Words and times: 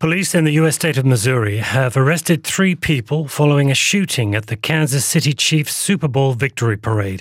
Police 0.00 0.34
in 0.34 0.44
the 0.44 0.52
U.S. 0.52 0.76
state 0.76 0.96
of 0.96 1.04
Missouri 1.04 1.58
have 1.58 1.94
arrested 1.94 2.42
three 2.42 2.74
people 2.74 3.28
following 3.28 3.70
a 3.70 3.74
shooting 3.74 4.34
at 4.34 4.46
the 4.46 4.56
Kansas 4.56 5.04
City 5.04 5.34
Chiefs 5.34 5.76
Super 5.76 6.08
Bowl 6.08 6.32
victory 6.32 6.78
parade. 6.78 7.20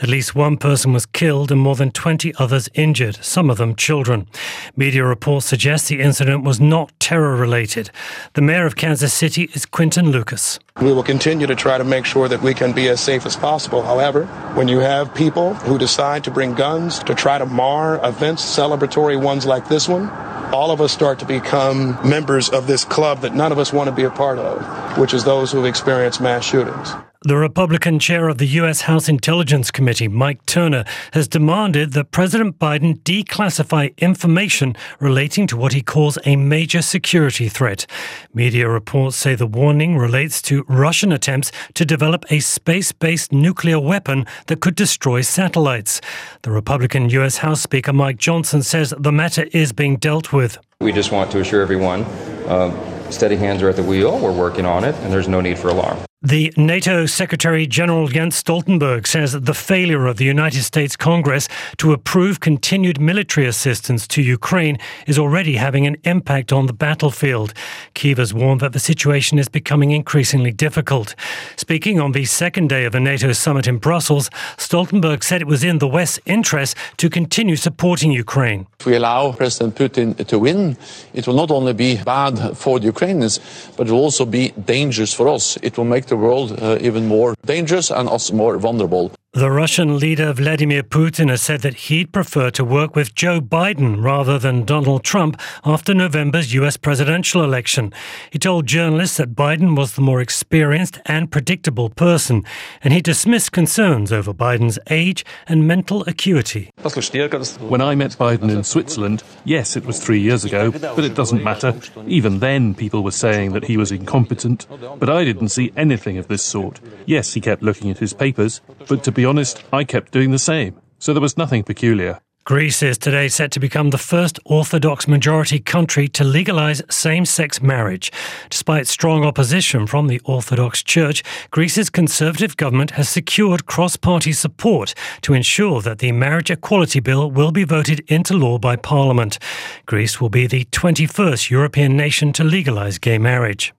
At 0.00 0.08
least 0.08 0.34
one 0.34 0.56
person 0.56 0.94
was 0.94 1.04
killed 1.04 1.52
and 1.52 1.60
more 1.60 1.74
than 1.74 1.90
20 1.90 2.32
others 2.38 2.70
injured, 2.72 3.22
some 3.22 3.50
of 3.50 3.58
them 3.58 3.74
children. 3.74 4.26
Media 4.74 5.04
reports 5.04 5.44
suggest 5.44 5.88
the 5.88 6.00
incident 6.00 6.44
was 6.44 6.58
not 6.58 6.98
terror 6.98 7.36
related. 7.36 7.90
The 8.32 8.40
mayor 8.40 8.64
of 8.64 8.76
Kansas 8.76 9.12
City 9.12 9.50
is 9.52 9.66
Quinton 9.66 10.10
Lucas. 10.10 10.58
We 10.80 10.94
will 10.94 11.02
continue 11.02 11.46
to 11.46 11.54
try 11.54 11.76
to 11.76 11.84
make 11.84 12.06
sure 12.06 12.26
that 12.28 12.40
we 12.40 12.54
can 12.54 12.72
be 12.72 12.88
as 12.88 13.02
safe 13.02 13.26
as 13.26 13.36
possible. 13.36 13.82
However, 13.82 14.24
when 14.54 14.66
you 14.66 14.78
have 14.78 15.14
people 15.14 15.52
who 15.52 15.76
decide 15.76 16.24
to 16.24 16.30
bring 16.30 16.54
guns 16.54 17.00
to 17.00 17.14
try 17.14 17.36
to 17.36 17.44
mar 17.44 18.00
events, 18.02 18.42
celebratory 18.42 19.22
ones 19.22 19.44
like 19.44 19.68
this 19.68 19.90
one, 19.90 20.10
all 20.54 20.70
of 20.70 20.80
us 20.80 20.92
start 20.92 21.18
to 21.18 21.26
become 21.26 21.98
members 22.08 22.48
of 22.48 22.68
this 22.68 22.84
club 22.84 23.22
that 23.22 23.34
none 23.34 23.50
of 23.50 23.58
us 23.58 23.72
want 23.72 23.88
to 23.88 23.94
be 23.94 24.04
a 24.04 24.10
part 24.10 24.38
of, 24.38 24.96
which 24.96 25.12
is 25.12 25.24
those 25.24 25.50
who 25.50 25.58
have 25.58 25.66
experienced 25.66 26.20
mass 26.20 26.44
shootings. 26.44 26.90
The 27.26 27.38
Republican 27.38 27.98
chair 27.98 28.28
of 28.28 28.36
the 28.36 28.46
U.S. 28.60 28.82
House 28.82 29.08
Intelligence 29.08 29.70
Committee, 29.70 30.08
Mike 30.08 30.44
Turner, 30.44 30.84
has 31.14 31.26
demanded 31.26 31.94
that 31.94 32.10
President 32.10 32.58
Biden 32.58 32.98
declassify 33.00 33.96
information 33.96 34.76
relating 35.00 35.46
to 35.46 35.56
what 35.56 35.72
he 35.72 35.80
calls 35.80 36.18
a 36.26 36.36
major 36.36 36.82
security 36.82 37.48
threat. 37.48 37.86
Media 38.34 38.68
reports 38.68 39.16
say 39.16 39.34
the 39.34 39.46
warning 39.46 39.96
relates 39.96 40.42
to 40.42 40.66
Russian 40.68 41.12
attempts 41.12 41.50
to 41.72 41.86
develop 41.86 42.30
a 42.30 42.40
space 42.40 42.92
based 42.92 43.32
nuclear 43.32 43.80
weapon 43.80 44.26
that 44.48 44.60
could 44.60 44.74
destroy 44.74 45.22
satellites. 45.22 46.02
The 46.42 46.50
Republican 46.50 47.08
U.S. 47.08 47.38
House 47.38 47.62
Speaker, 47.62 47.94
Mike 47.94 48.18
Johnson, 48.18 48.62
says 48.62 48.92
the 48.98 49.12
matter 49.12 49.46
is 49.52 49.72
being 49.72 49.96
dealt 49.96 50.34
with. 50.34 50.58
We 50.82 50.92
just 50.92 51.10
want 51.10 51.30
to 51.30 51.40
assure 51.40 51.62
everyone 51.62 52.02
uh, 52.02 53.10
steady 53.10 53.36
hands 53.36 53.62
are 53.62 53.70
at 53.70 53.76
the 53.76 53.82
wheel, 53.82 54.18
we're 54.18 54.30
working 54.30 54.66
on 54.66 54.84
it, 54.84 54.94
and 54.96 55.10
there's 55.10 55.26
no 55.26 55.40
need 55.40 55.58
for 55.58 55.68
alarm. 55.70 55.96
The 56.26 56.54
NATO 56.56 57.04
Secretary 57.04 57.66
General 57.66 58.08
Jens 58.08 58.42
Stoltenberg 58.42 59.06
says 59.06 59.32
that 59.32 59.44
the 59.44 59.52
failure 59.52 60.06
of 60.06 60.16
the 60.16 60.24
United 60.24 60.62
States 60.62 60.96
Congress 60.96 61.50
to 61.76 61.92
approve 61.92 62.40
continued 62.40 62.98
military 62.98 63.46
assistance 63.46 64.08
to 64.08 64.22
Ukraine 64.22 64.78
is 65.06 65.18
already 65.18 65.56
having 65.56 65.86
an 65.86 65.98
impact 66.04 66.50
on 66.50 66.64
the 66.64 66.72
battlefield. 66.72 67.52
Kiev 67.92 68.16
has 68.16 68.32
warned 68.32 68.62
that 68.62 68.72
the 68.72 68.78
situation 68.78 69.38
is 69.38 69.50
becoming 69.50 69.90
increasingly 69.90 70.50
difficult. 70.50 71.14
Speaking 71.56 72.00
on 72.00 72.12
the 72.12 72.24
second 72.24 72.70
day 72.70 72.86
of 72.86 72.94
a 72.94 73.00
NATO 73.00 73.32
summit 73.32 73.66
in 73.66 73.76
Brussels, 73.76 74.30
Stoltenberg 74.56 75.22
said 75.22 75.42
it 75.42 75.46
was 75.46 75.62
in 75.62 75.76
the 75.76 75.86
West's 75.86 76.20
interest 76.24 76.74
to 76.96 77.10
continue 77.10 77.56
supporting 77.56 78.12
Ukraine. 78.12 78.66
If 78.80 78.86
we 78.86 78.96
allow 78.96 79.32
President 79.32 79.74
Putin 79.74 80.26
to 80.26 80.38
win, 80.38 80.78
it 81.12 81.26
will 81.26 81.36
not 81.36 81.50
only 81.50 81.74
be 81.74 82.02
bad 82.02 82.56
for 82.56 82.80
the 82.80 82.86
Ukrainians, 82.86 83.40
but 83.76 83.88
it 83.88 83.90
will 83.90 84.00
also 84.00 84.24
be 84.24 84.52
dangerous 84.52 85.12
for 85.12 85.28
us. 85.28 85.58
It 85.60 85.76
will 85.76 85.84
make 85.84 86.06
the 86.06 86.13
the 86.14 86.26
world 86.26 86.48
uh, 86.62 86.78
even 86.80 87.06
more 87.06 87.34
dangerous 87.44 87.90
and 87.90 88.08
us 88.08 88.30
more 88.30 88.56
vulnerable. 88.58 89.10
The 89.34 89.50
Russian 89.50 89.98
leader 89.98 90.32
Vladimir 90.32 90.84
Putin 90.84 91.28
has 91.28 91.42
said 91.42 91.62
that 91.62 91.74
he'd 91.74 92.12
prefer 92.12 92.50
to 92.50 92.64
work 92.64 92.94
with 92.94 93.16
Joe 93.16 93.40
Biden 93.40 94.00
rather 94.00 94.38
than 94.38 94.64
Donald 94.64 95.02
Trump 95.02 95.40
after 95.64 95.92
November's 95.92 96.54
US 96.54 96.76
presidential 96.76 97.42
election. 97.42 97.92
He 98.30 98.38
told 98.38 98.68
journalists 98.68 99.16
that 99.16 99.34
Biden 99.34 99.76
was 99.76 99.94
the 99.94 100.02
more 100.02 100.20
experienced 100.20 101.00
and 101.06 101.32
predictable 101.32 101.90
person, 101.90 102.44
and 102.80 102.94
he 102.94 103.00
dismissed 103.00 103.50
concerns 103.50 104.12
over 104.12 104.32
Biden's 104.32 104.78
age 104.88 105.24
and 105.48 105.66
mental 105.66 106.04
acuity. 106.06 106.70
When 106.78 107.80
I 107.80 107.96
met 107.96 108.12
Biden 108.12 108.52
in 108.52 108.62
Switzerland, 108.62 109.24
yes, 109.44 109.76
it 109.76 109.84
was 109.84 109.98
three 109.98 110.20
years 110.20 110.44
ago, 110.44 110.70
but 110.70 111.02
it 111.02 111.16
doesn't 111.16 111.42
matter. 111.42 111.74
Even 112.06 112.38
then, 112.38 112.72
people 112.72 113.02
were 113.02 113.10
saying 113.10 113.52
that 113.54 113.64
he 113.64 113.76
was 113.76 113.90
incompetent, 113.90 114.68
but 115.00 115.10
I 115.10 115.24
didn't 115.24 115.48
see 115.48 115.72
anything 115.76 116.18
of 116.18 116.28
this 116.28 116.44
sort. 116.44 116.78
Yes, 117.04 117.34
he 117.34 117.40
kept 117.40 117.64
looking 117.64 117.90
at 117.90 117.98
his 117.98 118.12
papers, 118.12 118.60
but 118.88 119.02
to 119.02 119.10
be 119.10 119.23
honest, 119.24 119.62
I 119.72 119.84
kept 119.84 120.12
doing 120.12 120.30
the 120.30 120.38
same, 120.38 120.80
so 120.98 121.12
there 121.12 121.20
was 121.20 121.36
nothing 121.36 121.62
peculiar. 121.62 122.20
Greece 122.46 122.82
is 122.82 122.98
today 122.98 123.28
set 123.28 123.50
to 123.52 123.58
become 123.58 123.88
the 123.88 123.96
first 123.96 124.38
Orthodox 124.44 125.08
majority 125.08 125.58
country 125.58 126.08
to 126.08 126.24
legalise 126.24 126.82
same 126.90 127.24
sex 127.24 127.62
marriage. 127.62 128.12
Despite 128.50 128.86
strong 128.86 129.24
opposition 129.24 129.86
from 129.86 130.08
the 130.08 130.20
Orthodox 130.26 130.82
Church, 130.82 131.22
Greece's 131.50 131.88
Conservative 131.88 132.54
government 132.58 132.90
has 132.90 133.08
secured 133.08 133.64
cross 133.64 133.96
party 133.96 134.32
support 134.32 134.92
to 135.22 135.32
ensure 135.32 135.80
that 135.80 136.00
the 136.00 136.12
Marriage 136.12 136.50
Equality 136.50 137.00
Bill 137.00 137.30
will 137.30 137.50
be 137.50 137.64
voted 137.64 138.00
into 138.08 138.36
law 138.36 138.58
by 138.58 138.76
Parliament. 138.76 139.38
Greece 139.86 140.20
will 140.20 140.28
be 140.28 140.46
the 140.46 140.66
21st 140.66 141.48
European 141.48 141.96
nation 141.96 142.30
to 142.34 142.44
legalise 142.44 142.98
gay 142.98 143.16
marriage. 143.16 143.72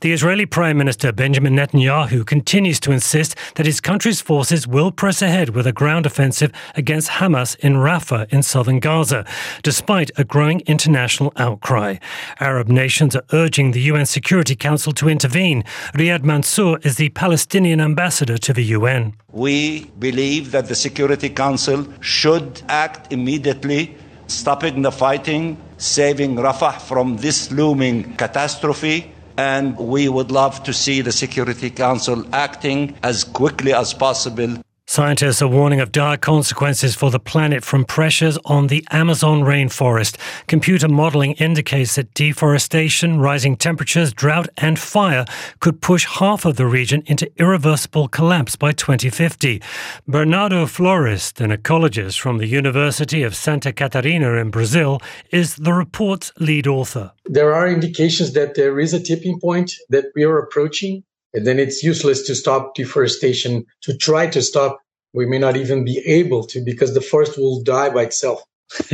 The 0.00 0.12
Israeli 0.12 0.46
Prime 0.46 0.76
Minister 0.76 1.12
Benjamin 1.12 1.54
Netanyahu 1.54 2.26
continues 2.26 2.80
to 2.80 2.92
insist 2.92 3.36
that 3.54 3.66
his 3.66 3.80
country's 3.80 4.20
forces 4.20 4.66
will 4.66 4.90
press 4.90 5.22
ahead 5.22 5.50
with 5.50 5.66
a 5.66 5.72
ground 5.72 6.04
offensive 6.06 6.52
against 6.74 7.10
Hamas 7.10 7.56
in 7.60 7.74
Rafah 7.74 8.32
in 8.32 8.42
southern 8.42 8.80
Gaza, 8.80 9.24
despite 9.62 10.10
a 10.16 10.24
growing 10.24 10.60
international 10.66 11.32
outcry. 11.36 11.96
Arab 12.40 12.68
nations 12.68 13.14
are 13.14 13.24
urging 13.32 13.70
the 13.70 13.82
UN 13.82 14.06
Security 14.06 14.56
Council 14.56 14.92
to 14.92 15.08
intervene. 15.08 15.62
Riyad 15.94 16.24
Mansour 16.24 16.78
is 16.82 16.96
the 16.96 17.10
Palestinian 17.10 17.80
ambassador 17.80 18.38
to 18.38 18.52
the 18.52 18.64
UN. 18.64 19.14
We 19.32 19.84
believe 19.98 20.50
that 20.50 20.66
the 20.66 20.74
Security 20.74 21.28
Council 21.28 21.86
should 22.00 22.62
act 22.68 23.12
immediately, 23.12 23.96
stopping 24.26 24.82
the 24.82 24.92
fighting, 24.92 25.56
saving 25.78 26.36
Rafah 26.36 26.80
from 26.80 27.16
this 27.18 27.52
looming 27.52 28.14
catastrophe 28.16 29.14
and 29.36 29.76
we 29.78 30.08
would 30.08 30.30
love 30.30 30.62
to 30.64 30.72
see 30.72 31.00
the 31.00 31.12
Security 31.12 31.70
Council 31.70 32.24
acting 32.32 32.96
as 33.02 33.24
quickly 33.24 33.72
as 33.72 33.92
possible 33.94 34.56
Scientists 34.94 35.42
are 35.42 35.48
warning 35.48 35.80
of 35.80 35.90
dire 35.90 36.16
consequences 36.16 36.94
for 36.94 37.10
the 37.10 37.18
planet 37.18 37.64
from 37.64 37.84
pressures 37.84 38.38
on 38.44 38.68
the 38.68 38.86
Amazon 38.92 39.40
rainforest. 39.40 40.16
Computer 40.46 40.86
modeling 40.86 41.32
indicates 41.32 41.96
that 41.96 42.14
deforestation, 42.14 43.18
rising 43.18 43.56
temperatures, 43.56 44.12
drought, 44.12 44.48
and 44.56 44.78
fire 44.78 45.24
could 45.58 45.82
push 45.82 46.06
half 46.06 46.44
of 46.44 46.54
the 46.54 46.66
region 46.66 47.02
into 47.06 47.28
irreversible 47.38 48.06
collapse 48.06 48.54
by 48.54 48.70
2050. 48.70 49.60
Bernardo 50.06 50.64
Flores, 50.64 51.32
an 51.38 51.50
ecologist 51.50 52.20
from 52.20 52.38
the 52.38 52.46
University 52.46 53.24
of 53.24 53.34
Santa 53.34 53.72
Catarina 53.72 54.34
in 54.34 54.52
Brazil, 54.52 55.02
is 55.32 55.56
the 55.56 55.72
report's 55.72 56.30
lead 56.38 56.68
author. 56.68 57.10
There 57.24 57.52
are 57.52 57.66
indications 57.66 58.32
that 58.34 58.54
there 58.54 58.78
is 58.78 58.94
a 58.94 59.02
tipping 59.02 59.40
point 59.40 59.72
that 59.88 60.12
we 60.14 60.22
are 60.22 60.38
approaching 60.38 61.02
and 61.34 61.44
then 61.44 61.58
it's 61.58 61.82
useless 61.82 62.22
to 62.22 62.34
stop 62.34 62.74
deforestation, 62.74 63.66
to 63.82 63.96
try 63.96 64.28
to 64.28 64.40
stop. 64.40 64.78
We 65.14 65.26
may 65.26 65.38
not 65.38 65.56
even 65.56 65.84
be 65.84 65.98
able 66.04 66.44
to 66.48 66.60
because 66.60 66.92
the 66.92 67.00
forest 67.00 67.38
will 67.38 67.62
die 67.62 67.88
by 67.88 68.02
itself. 68.02 68.44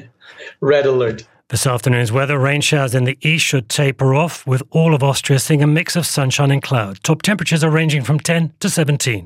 Red 0.60 0.86
alert. 0.86 1.26
This 1.52 1.66
afternoon's 1.66 2.10
weather 2.10 2.38
rain 2.38 2.62
showers 2.62 2.94
in 2.94 3.04
the 3.04 3.18
east 3.20 3.44
should 3.44 3.68
taper 3.68 4.14
off, 4.14 4.46
with 4.46 4.62
all 4.70 4.94
of 4.94 5.02
Austria 5.02 5.38
seeing 5.38 5.62
a 5.62 5.66
mix 5.66 5.96
of 5.96 6.06
sunshine 6.06 6.50
and 6.50 6.62
cloud. 6.62 7.02
Top 7.02 7.20
temperatures 7.20 7.62
are 7.62 7.70
ranging 7.70 8.02
from 8.02 8.18
10 8.18 8.54
to 8.60 8.70
17. 8.70 9.20